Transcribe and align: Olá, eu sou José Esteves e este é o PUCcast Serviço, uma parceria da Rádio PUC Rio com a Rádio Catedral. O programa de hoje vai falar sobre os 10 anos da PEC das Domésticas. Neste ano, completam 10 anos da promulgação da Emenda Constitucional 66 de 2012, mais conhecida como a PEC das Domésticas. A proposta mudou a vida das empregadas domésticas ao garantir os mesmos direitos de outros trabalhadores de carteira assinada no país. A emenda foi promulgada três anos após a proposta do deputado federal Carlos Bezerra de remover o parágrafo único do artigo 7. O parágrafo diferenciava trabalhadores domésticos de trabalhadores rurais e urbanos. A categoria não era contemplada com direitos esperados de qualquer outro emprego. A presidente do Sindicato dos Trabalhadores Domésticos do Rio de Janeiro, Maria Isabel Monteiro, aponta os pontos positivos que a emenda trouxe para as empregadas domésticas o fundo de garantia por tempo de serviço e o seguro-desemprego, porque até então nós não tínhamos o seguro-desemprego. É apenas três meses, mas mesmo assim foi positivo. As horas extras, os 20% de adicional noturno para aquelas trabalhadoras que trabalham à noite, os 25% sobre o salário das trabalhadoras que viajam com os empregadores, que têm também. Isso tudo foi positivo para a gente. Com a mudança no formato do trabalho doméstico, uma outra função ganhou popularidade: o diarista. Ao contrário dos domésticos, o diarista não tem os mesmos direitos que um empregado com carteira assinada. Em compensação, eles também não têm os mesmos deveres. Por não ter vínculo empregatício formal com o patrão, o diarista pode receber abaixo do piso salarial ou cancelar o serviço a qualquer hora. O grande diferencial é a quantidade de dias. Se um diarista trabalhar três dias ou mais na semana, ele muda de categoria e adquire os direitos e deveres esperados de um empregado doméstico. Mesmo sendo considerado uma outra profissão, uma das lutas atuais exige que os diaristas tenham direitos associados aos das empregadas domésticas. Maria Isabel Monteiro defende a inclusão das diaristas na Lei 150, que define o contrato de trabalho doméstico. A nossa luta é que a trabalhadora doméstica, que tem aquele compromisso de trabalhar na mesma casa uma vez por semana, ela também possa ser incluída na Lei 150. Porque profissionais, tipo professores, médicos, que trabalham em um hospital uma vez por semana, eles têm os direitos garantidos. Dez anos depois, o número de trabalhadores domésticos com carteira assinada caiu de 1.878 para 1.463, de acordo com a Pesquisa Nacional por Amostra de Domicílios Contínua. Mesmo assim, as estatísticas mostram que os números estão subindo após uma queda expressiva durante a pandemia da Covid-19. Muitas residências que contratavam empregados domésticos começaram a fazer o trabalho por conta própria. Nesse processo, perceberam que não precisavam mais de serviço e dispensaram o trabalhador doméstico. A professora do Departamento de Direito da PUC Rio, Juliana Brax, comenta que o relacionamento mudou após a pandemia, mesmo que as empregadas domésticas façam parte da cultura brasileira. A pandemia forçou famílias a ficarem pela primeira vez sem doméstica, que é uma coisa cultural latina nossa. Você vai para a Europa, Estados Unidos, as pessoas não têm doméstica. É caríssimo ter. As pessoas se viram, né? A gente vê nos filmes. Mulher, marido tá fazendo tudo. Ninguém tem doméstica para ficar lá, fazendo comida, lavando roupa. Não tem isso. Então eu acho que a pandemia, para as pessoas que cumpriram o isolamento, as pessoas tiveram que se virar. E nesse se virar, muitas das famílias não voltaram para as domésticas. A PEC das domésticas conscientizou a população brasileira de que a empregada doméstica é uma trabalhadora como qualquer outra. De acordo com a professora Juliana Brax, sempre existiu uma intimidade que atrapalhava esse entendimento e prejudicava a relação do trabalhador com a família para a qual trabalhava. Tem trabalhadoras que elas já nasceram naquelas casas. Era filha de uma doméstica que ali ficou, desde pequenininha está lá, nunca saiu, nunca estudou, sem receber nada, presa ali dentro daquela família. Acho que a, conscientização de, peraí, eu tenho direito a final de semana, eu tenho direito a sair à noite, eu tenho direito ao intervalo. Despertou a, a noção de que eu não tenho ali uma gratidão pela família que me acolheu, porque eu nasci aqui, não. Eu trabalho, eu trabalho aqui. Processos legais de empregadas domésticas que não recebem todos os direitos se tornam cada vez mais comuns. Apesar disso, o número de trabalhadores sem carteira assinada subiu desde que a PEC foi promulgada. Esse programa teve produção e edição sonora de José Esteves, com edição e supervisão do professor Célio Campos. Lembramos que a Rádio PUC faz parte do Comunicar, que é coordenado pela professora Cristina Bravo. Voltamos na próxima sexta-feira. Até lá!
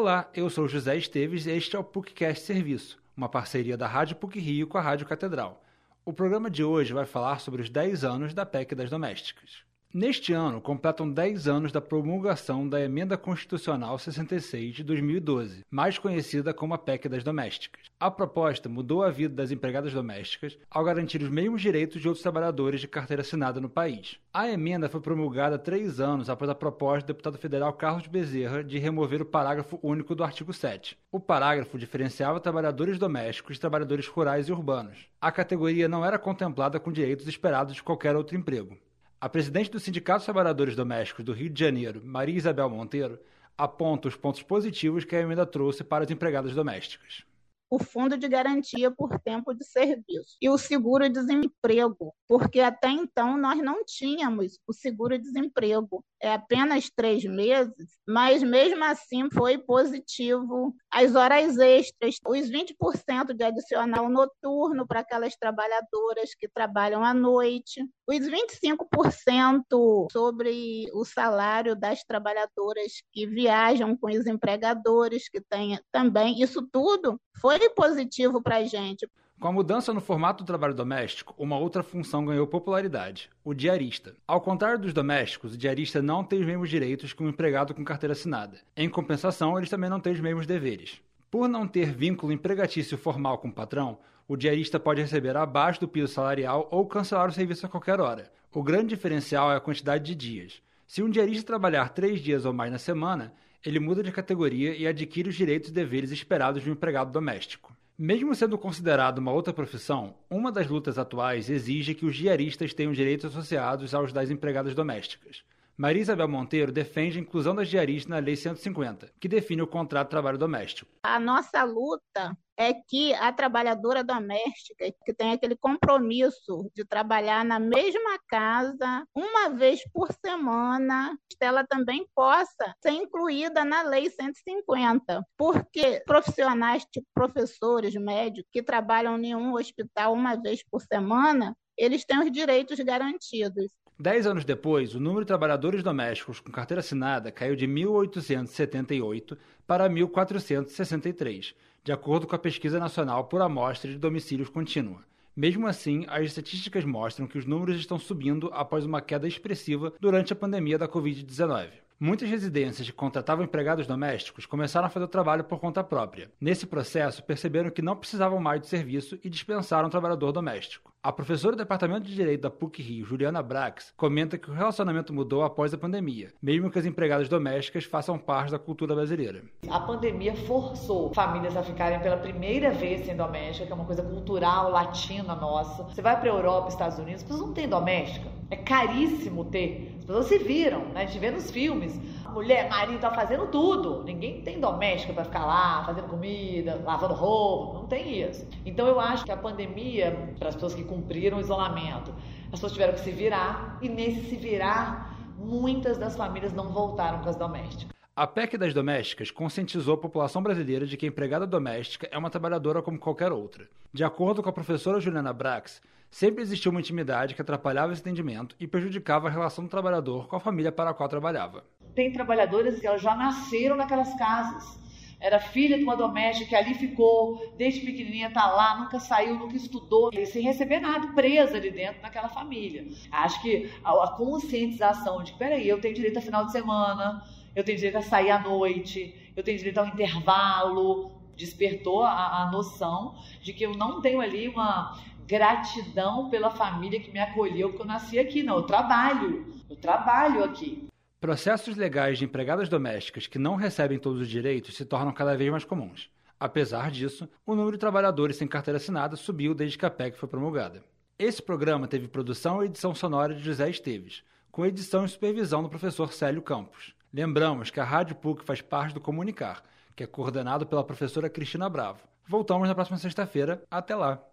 Olá, 0.00 0.30
eu 0.32 0.48
sou 0.48 0.66
José 0.66 0.96
Esteves 0.96 1.44
e 1.44 1.50
este 1.50 1.76
é 1.76 1.78
o 1.78 1.84
PUCcast 1.84 2.46
Serviço, 2.46 2.98
uma 3.14 3.28
parceria 3.28 3.76
da 3.76 3.86
Rádio 3.86 4.16
PUC 4.16 4.40
Rio 4.40 4.66
com 4.66 4.78
a 4.78 4.80
Rádio 4.80 5.06
Catedral. 5.06 5.62
O 6.06 6.10
programa 6.10 6.50
de 6.50 6.64
hoje 6.64 6.94
vai 6.94 7.04
falar 7.04 7.38
sobre 7.38 7.60
os 7.60 7.68
10 7.68 8.02
anos 8.02 8.32
da 8.32 8.46
PEC 8.46 8.74
das 8.74 8.88
Domésticas. 8.88 9.62
Neste 9.92 10.32
ano, 10.32 10.60
completam 10.60 11.10
10 11.10 11.48
anos 11.48 11.72
da 11.72 11.80
promulgação 11.80 12.68
da 12.68 12.80
Emenda 12.80 13.18
Constitucional 13.18 13.98
66 13.98 14.76
de 14.76 14.84
2012, 14.84 15.64
mais 15.68 15.98
conhecida 15.98 16.54
como 16.54 16.72
a 16.74 16.78
PEC 16.78 17.08
das 17.08 17.24
Domésticas. 17.24 17.90
A 17.98 18.08
proposta 18.08 18.68
mudou 18.68 19.02
a 19.02 19.10
vida 19.10 19.34
das 19.34 19.50
empregadas 19.50 19.92
domésticas 19.92 20.56
ao 20.70 20.84
garantir 20.84 21.20
os 21.20 21.28
mesmos 21.28 21.60
direitos 21.60 22.00
de 22.00 22.06
outros 22.06 22.22
trabalhadores 22.22 22.80
de 22.80 22.86
carteira 22.86 23.22
assinada 23.22 23.60
no 23.60 23.68
país. 23.68 24.16
A 24.32 24.48
emenda 24.48 24.88
foi 24.88 25.00
promulgada 25.00 25.58
três 25.58 25.98
anos 25.98 26.30
após 26.30 26.48
a 26.48 26.54
proposta 26.54 27.06
do 27.06 27.08
deputado 27.08 27.36
federal 27.36 27.72
Carlos 27.72 28.06
Bezerra 28.06 28.62
de 28.62 28.78
remover 28.78 29.20
o 29.20 29.26
parágrafo 29.26 29.76
único 29.82 30.14
do 30.14 30.22
artigo 30.22 30.52
7. 30.52 30.96
O 31.10 31.18
parágrafo 31.18 31.76
diferenciava 31.76 32.38
trabalhadores 32.38 32.96
domésticos 32.96 33.56
de 33.56 33.60
trabalhadores 33.60 34.06
rurais 34.06 34.48
e 34.48 34.52
urbanos. 34.52 35.08
A 35.20 35.32
categoria 35.32 35.88
não 35.88 36.04
era 36.04 36.16
contemplada 36.16 36.78
com 36.78 36.92
direitos 36.92 37.26
esperados 37.26 37.74
de 37.74 37.82
qualquer 37.82 38.14
outro 38.14 38.36
emprego. 38.36 38.78
A 39.22 39.28
presidente 39.28 39.70
do 39.70 39.78
Sindicato 39.78 40.20
dos 40.20 40.24
Trabalhadores 40.24 40.74
Domésticos 40.74 41.22
do 41.22 41.34
Rio 41.34 41.50
de 41.50 41.60
Janeiro, 41.60 42.00
Maria 42.02 42.38
Isabel 42.38 42.70
Monteiro, 42.70 43.20
aponta 43.56 44.08
os 44.08 44.16
pontos 44.16 44.42
positivos 44.42 45.04
que 45.04 45.14
a 45.14 45.20
emenda 45.20 45.44
trouxe 45.44 45.84
para 45.84 46.04
as 46.04 46.10
empregadas 46.10 46.54
domésticas 46.54 47.26
o 47.70 47.78
fundo 47.78 48.18
de 48.18 48.28
garantia 48.28 48.90
por 48.90 49.16
tempo 49.20 49.54
de 49.54 49.64
serviço 49.64 50.36
e 50.42 50.50
o 50.50 50.58
seguro-desemprego, 50.58 52.12
porque 52.26 52.60
até 52.60 52.90
então 52.90 53.38
nós 53.38 53.62
não 53.62 53.84
tínhamos 53.84 54.58
o 54.66 54.72
seguro-desemprego. 54.72 56.04
É 56.22 56.34
apenas 56.34 56.90
três 56.90 57.24
meses, 57.24 57.98
mas 58.06 58.42
mesmo 58.42 58.84
assim 58.84 59.30
foi 59.30 59.56
positivo. 59.56 60.74
As 60.90 61.14
horas 61.14 61.56
extras, 61.58 62.16
os 62.26 62.50
20% 62.50 63.32
de 63.32 63.42
adicional 63.42 64.08
noturno 64.08 64.86
para 64.86 65.00
aquelas 65.00 65.34
trabalhadoras 65.36 66.34
que 66.34 66.46
trabalham 66.46 67.02
à 67.02 67.14
noite, 67.14 67.82
os 68.06 68.18
25% 68.18 70.08
sobre 70.12 70.90
o 70.92 71.04
salário 71.06 71.74
das 71.74 72.04
trabalhadoras 72.04 73.02
que 73.12 73.26
viajam 73.26 73.96
com 73.96 74.08
os 74.10 74.26
empregadores, 74.26 75.28
que 75.28 75.40
têm 75.40 75.80
também. 75.90 76.42
Isso 76.42 76.68
tudo 76.70 77.18
foi 77.40 77.70
positivo 77.70 78.42
para 78.42 78.56
a 78.56 78.64
gente. 78.64 79.08
Com 79.40 79.48
a 79.48 79.52
mudança 79.52 79.94
no 79.94 80.02
formato 80.02 80.44
do 80.44 80.46
trabalho 80.46 80.74
doméstico, 80.74 81.34
uma 81.38 81.56
outra 81.56 81.82
função 81.82 82.26
ganhou 82.26 82.46
popularidade: 82.46 83.30
o 83.42 83.54
diarista. 83.54 84.14
Ao 84.28 84.38
contrário 84.38 84.78
dos 84.78 84.92
domésticos, 84.92 85.54
o 85.54 85.56
diarista 85.56 86.02
não 86.02 86.22
tem 86.22 86.40
os 86.40 86.46
mesmos 86.46 86.68
direitos 86.68 87.14
que 87.14 87.22
um 87.22 87.28
empregado 87.30 87.72
com 87.72 87.82
carteira 87.82 88.12
assinada. 88.12 88.58
Em 88.76 88.86
compensação, 88.86 89.56
eles 89.56 89.70
também 89.70 89.88
não 89.88 89.98
têm 89.98 90.12
os 90.12 90.20
mesmos 90.20 90.46
deveres. 90.46 91.00
Por 91.30 91.48
não 91.48 91.66
ter 91.66 91.90
vínculo 91.90 92.34
empregatício 92.34 92.98
formal 92.98 93.38
com 93.38 93.48
o 93.48 93.52
patrão, 93.52 93.98
o 94.28 94.36
diarista 94.36 94.78
pode 94.78 95.00
receber 95.00 95.34
abaixo 95.34 95.80
do 95.80 95.88
piso 95.88 96.12
salarial 96.12 96.68
ou 96.70 96.86
cancelar 96.86 97.30
o 97.30 97.32
serviço 97.32 97.64
a 97.64 97.68
qualquer 97.70 97.98
hora. 97.98 98.30
O 98.52 98.62
grande 98.62 98.88
diferencial 98.88 99.50
é 99.50 99.56
a 99.56 99.60
quantidade 99.60 100.04
de 100.04 100.14
dias. 100.14 100.60
Se 100.86 101.02
um 101.02 101.08
diarista 101.08 101.46
trabalhar 101.46 101.88
três 101.94 102.20
dias 102.20 102.44
ou 102.44 102.52
mais 102.52 102.70
na 102.70 102.78
semana, 102.78 103.32
ele 103.64 103.80
muda 103.80 104.02
de 104.02 104.12
categoria 104.12 104.76
e 104.76 104.86
adquire 104.86 105.30
os 105.30 105.34
direitos 105.34 105.70
e 105.70 105.72
deveres 105.72 106.10
esperados 106.10 106.62
de 106.62 106.68
um 106.68 106.74
empregado 106.74 107.10
doméstico. 107.10 107.74
Mesmo 108.02 108.34
sendo 108.34 108.56
considerado 108.56 109.18
uma 109.18 109.30
outra 109.30 109.52
profissão, 109.52 110.14
uma 110.30 110.50
das 110.50 110.66
lutas 110.66 110.96
atuais 110.96 111.50
exige 111.50 111.94
que 111.94 112.06
os 112.06 112.16
diaristas 112.16 112.72
tenham 112.72 112.94
direitos 112.94 113.26
associados 113.26 113.92
aos 113.92 114.10
das 114.10 114.30
empregadas 114.30 114.74
domésticas. 114.74 115.44
Maria 115.80 116.02
Isabel 116.02 116.28
Monteiro 116.28 116.70
defende 116.70 117.18
a 117.18 117.22
inclusão 117.22 117.54
das 117.54 117.66
diaristas 117.66 118.10
na 118.10 118.18
Lei 118.18 118.36
150, 118.36 119.14
que 119.18 119.26
define 119.26 119.62
o 119.62 119.66
contrato 119.66 120.08
de 120.08 120.10
trabalho 120.10 120.36
doméstico. 120.36 120.90
A 121.02 121.18
nossa 121.18 121.64
luta 121.64 122.36
é 122.54 122.74
que 122.74 123.14
a 123.14 123.32
trabalhadora 123.32 124.04
doméstica, 124.04 124.92
que 125.06 125.14
tem 125.14 125.32
aquele 125.32 125.56
compromisso 125.56 126.70
de 126.74 126.84
trabalhar 126.84 127.46
na 127.46 127.58
mesma 127.58 128.18
casa 128.28 129.06
uma 129.14 129.48
vez 129.48 129.80
por 129.90 130.12
semana, 130.22 131.18
ela 131.40 131.66
também 131.66 132.06
possa 132.14 132.74
ser 132.82 132.90
incluída 132.90 133.64
na 133.64 133.80
Lei 133.80 134.10
150. 134.10 135.24
Porque 135.34 136.02
profissionais, 136.04 136.84
tipo 136.92 137.06
professores, 137.14 137.94
médicos, 137.94 138.50
que 138.52 138.62
trabalham 138.62 139.18
em 139.18 139.34
um 139.34 139.54
hospital 139.54 140.12
uma 140.12 140.36
vez 140.36 140.62
por 140.70 140.82
semana, 140.82 141.56
eles 141.74 142.04
têm 142.04 142.18
os 142.18 142.30
direitos 142.30 142.78
garantidos. 142.80 143.72
Dez 144.02 144.26
anos 144.26 144.46
depois, 144.46 144.94
o 144.94 144.98
número 144.98 145.26
de 145.26 145.26
trabalhadores 145.26 145.82
domésticos 145.82 146.40
com 146.40 146.50
carteira 146.50 146.80
assinada 146.80 147.30
caiu 147.30 147.54
de 147.54 147.68
1.878 147.68 149.36
para 149.66 149.90
1.463, 149.90 151.54
de 151.84 151.92
acordo 151.92 152.26
com 152.26 152.34
a 152.34 152.38
Pesquisa 152.38 152.80
Nacional 152.80 153.24
por 153.26 153.42
Amostra 153.42 153.90
de 153.90 153.98
Domicílios 153.98 154.48
Contínua. 154.48 155.04
Mesmo 155.36 155.66
assim, 155.66 156.06
as 156.08 156.24
estatísticas 156.24 156.82
mostram 156.82 157.26
que 157.26 157.36
os 157.36 157.44
números 157.44 157.76
estão 157.76 157.98
subindo 157.98 158.48
após 158.54 158.86
uma 158.86 159.02
queda 159.02 159.28
expressiva 159.28 159.92
durante 160.00 160.32
a 160.32 160.36
pandemia 160.36 160.78
da 160.78 160.88
Covid-19. 160.88 161.68
Muitas 162.02 162.30
residências 162.30 162.88
que 162.88 162.96
contratavam 162.96 163.44
empregados 163.44 163.86
domésticos 163.86 164.46
começaram 164.46 164.86
a 164.86 164.90
fazer 164.90 165.04
o 165.04 165.08
trabalho 165.08 165.44
por 165.44 165.60
conta 165.60 165.84
própria. 165.84 166.30
Nesse 166.40 166.66
processo, 166.66 167.22
perceberam 167.22 167.68
que 167.68 167.82
não 167.82 167.94
precisavam 167.94 168.40
mais 168.40 168.62
de 168.62 168.68
serviço 168.68 169.18
e 169.22 169.28
dispensaram 169.28 169.88
o 169.88 169.90
trabalhador 169.90 170.32
doméstico. 170.32 170.90
A 171.02 171.10
professora 171.10 171.56
do 171.56 171.60
Departamento 171.60 172.06
de 172.06 172.14
Direito 172.14 172.42
da 172.42 172.50
PUC 172.50 172.82
Rio, 172.82 173.06
Juliana 173.06 173.42
Brax, 173.42 173.90
comenta 173.96 174.36
que 174.36 174.50
o 174.50 174.52
relacionamento 174.52 175.14
mudou 175.14 175.42
após 175.42 175.72
a 175.72 175.78
pandemia, 175.78 176.28
mesmo 176.42 176.70
que 176.70 176.78
as 176.78 176.84
empregadas 176.84 177.26
domésticas 177.26 177.84
façam 177.84 178.18
parte 178.18 178.50
da 178.50 178.58
cultura 178.58 178.94
brasileira. 178.94 179.42
A 179.70 179.80
pandemia 179.80 180.36
forçou 180.36 181.10
famílias 181.14 181.56
a 181.56 181.62
ficarem 181.62 182.00
pela 182.00 182.18
primeira 182.18 182.70
vez 182.70 183.06
sem 183.06 183.16
doméstica, 183.16 183.64
que 183.64 183.72
é 183.72 183.74
uma 183.74 183.86
coisa 183.86 184.02
cultural 184.02 184.70
latina 184.70 185.34
nossa. 185.34 185.84
Você 185.84 186.02
vai 186.02 186.20
para 186.20 186.30
a 186.30 186.34
Europa, 186.34 186.68
Estados 186.68 186.98
Unidos, 186.98 187.22
as 187.22 187.22
pessoas 187.22 187.46
não 187.46 187.54
têm 187.54 187.66
doméstica. 187.66 188.28
É 188.50 188.56
caríssimo 188.56 189.46
ter. 189.46 189.94
As 190.00 190.04
pessoas 190.04 190.26
se 190.26 190.36
viram, 190.36 190.84
né? 190.88 191.04
A 191.04 191.06
gente 191.06 191.18
vê 191.18 191.30
nos 191.30 191.50
filmes. 191.50 191.98
Mulher, 192.32 192.68
marido 192.68 193.00
tá 193.00 193.10
fazendo 193.10 193.46
tudo. 193.48 194.04
Ninguém 194.04 194.42
tem 194.42 194.60
doméstica 194.60 195.12
para 195.12 195.24
ficar 195.24 195.44
lá, 195.44 195.84
fazendo 195.84 196.08
comida, 196.08 196.80
lavando 196.84 197.14
roupa. 197.14 197.78
Não 197.80 197.86
tem 197.86 198.22
isso. 198.22 198.46
Então 198.64 198.86
eu 198.86 199.00
acho 199.00 199.24
que 199.24 199.32
a 199.32 199.36
pandemia, 199.36 200.34
para 200.38 200.48
as 200.48 200.54
pessoas 200.54 200.74
que 200.74 200.84
cumpriram 200.84 201.38
o 201.38 201.40
isolamento, 201.40 202.14
as 202.44 202.50
pessoas 202.50 202.72
tiveram 202.72 202.94
que 202.94 203.00
se 203.00 203.10
virar. 203.10 203.78
E 203.82 203.88
nesse 203.88 204.28
se 204.28 204.36
virar, 204.36 205.16
muitas 205.36 205.98
das 205.98 206.16
famílias 206.16 206.52
não 206.52 206.68
voltaram 206.68 207.20
para 207.20 207.30
as 207.30 207.36
domésticas. 207.36 207.88
A 208.14 208.26
PEC 208.26 208.58
das 208.58 208.74
domésticas 208.74 209.30
conscientizou 209.30 209.94
a 209.94 209.98
população 209.98 210.42
brasileira 210.42 210.86
de 210.86 210.96
que 210.96 211.06
a 211.06 211.08
empregada 211.08 211.46
doméstica 211.46 212.08
é 212.12 212.18
uma 212.18 212.28
trabalhadora 212.28 212.82
como 212.82 212.98
qualquer 212.98 213.32
outra. 213.32 213.66
De 213.92 214.04
acordo 214.04 214.42
com 214.42 214.48
a 214.48 214.52
professora 214.52 215.00
Juliana 215.00 215.32
Brax, 215.32 215.80
sempre 216.10 216.42
existiu 216.42 216.70
uma 216.70 216.80
intimidade 216.80 217.34
que 217.34 217.40
atrapalhava 217.40 217.92
esse 217.92 218.02
entendimento 218.02 218.54
e 218.60 218.66
prejudicava 218.66 219.28
a 219.28 219.30
relação 219.30 219.64
do 219.64 219.70
trabalhador 219.70 220.26
com 220.28 220.36
a 220.36 220.40
família 220.40 220.70
para 220.70 220.90
a 220.90 220.94
qual 220.94 221.08
trabalhava. 221.08 221.64
Tem 221.94 222.12
trabalhadoras 222.12 222.78
que 222.78 222.86
elas 222.86 223.02
já 223.02 223.14
nasceram 223.14 223.76
naquelas 223.76 224.14
casas. 224.14 224.80
Era 225.20 225.38
filha 225.38 225.76
de 225.76 225.84
uma 225.84 225.96
doméstica 225.96 226.48
que 226.48 226.56
ali 226.56 226.74
ficou, 226.74 227.54
desde 227.58 227.80
pequenininha 227.80 228.28
está 228.28 228.46
lá, 228.46 228.78
nunca 228.78 228.98
saiu, 228.98 229.38
nunca 229.38 229.54
estudou, 229.54 230.10
sem 230.24 230.42
receber 230.42 230.80
nada, 230.80 231.08
presa 231.08 231.58
ali 231.58 231.70
dentro 231.70 232.00
daquela 232.00 232.28
família. 232.28 232.86
Acho 233.12 233.42
que 233.42 233.70
a, 233.84 234.08
conscientização 234.08 235.22
de, 235.22 235.34
peraí, 235.34 235.68
eu 235.68 235.78
tenho 235.78 235.94
direito 235.94 236.18
a 236.18 236.22
final 236.22 236.46
de 236.46 236.52
semana, 236.52 237.22
eu 237.54 237.62
tenho 237.62 237.76
direito 237.76 237.98
a 237.98 238.02
sair 238.02 238.30
à 238.30 238.38
noite, 238.38 239.14
eu 239.36 239.42
tenho 239.42 239.58
direito 239.58 239.78
ao 239.78 239.86
intervalo. 239.86 241.12
Despertou 241.36 242.02
a, 242.02 242.42
a 242.42 242.50
noção 242.50 243.14
de 243.42 243.52
que 243.52 243.64
eu 243.64 243.72
não 243.74 244.00
tenho 244.00 244.20
ali 244.20 244.48
uma 244.48 244.98
gratidão 245.26 246.28
pela 246.28 246.50
família 246.50 246.98
que 246.98 247.10
me 247.10 247.18
acolheu, 247.18 247.68
porque 247.68 247.82
eu 247.82 247.86
nasci 247.86 248.18
aqui, 248.18 248.42
não. 248.42 248.56
Eu 248.56 248.62
trabalho, 248.62 249.46
eu 249.68 249.76
trabalho 249.76 250.42
aqui. 250.42 250.79
Processos 251.20 251.76
legais 251.76 252.16
de 252.16 252.24
empregadas 252.24 252.66
domésticas 252.66 253.26
que 253.26 253.38
não 253.38 253.54
recebem 253.54 253.98
todos 253.98 254.22
os 254.22 254.28
direitos 254.28 254.74
se 254.74 254.86
tornam 254.86 255.12
cada 255.12 255.36
vez 255.36 255.50
mais 255.50 255.64
comuns. 255.64 256.10
Apesar 256.40 256.90
disso, 256.90 257.28
o 257.44 257.54
número 257.54 257.72
de 257.72 257.78
trabalhadores 257.78 258.36
sem 258.36 258.48
carteira 258.48 258.78
assinada 258.78 259.16
subiu 259.16 259.54
desde 259.54 259.76
que 259.76 259.84
a 259.84 259.90
PEC 259.90 260.16
foi 260.16 260.26
promulgada. 260.26 260.82
Esse 261.18 261.42
programa 261.42 261.86
teve 261.86 262.08
produção 262.08 262.62
e 262.62 262.66
edição 262.66 262.94
sonora 262.94 263.34
de 263.34 263.42
José 263.42 263.68
Esteves, 263.68 264.24
com 264.50 264.64
edição 264.64 265.04
e 265.04 265.08
supervisão 265.10 265.62
do 265.62 265.68
professor 265.68 266.10
Célio 266.10 266.40
Campos. 266.40 266.94
Lembramos 267.12 267.68
que 267.70 267.80
a 267.80 267.84
Rádio 267.84 268.16
PUC 268.16 268.42
faz 268.42 268.62
parte 268.62 268.94
do 268.94 269.00
Comunicar, 269.00 269.62
que 269.94 270.02
é 270.02 270.06
coordenado 270.06 270.66
pela 270.66 270.82
professora 270.82 271.28
Cristina 271.28 271.68
Bravo. 271.68 272.00
Voltamos 272.26 272.66
na 272.66 272.74
próxima 272.74 272.96
sexta-feira. 272.96 273.62
Até 273.70 273.94
lá! 273.94 274.24